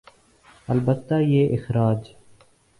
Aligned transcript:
البتہ 0.67 1.21
یہ 1.21 1.53
اخراج 1.53 2.11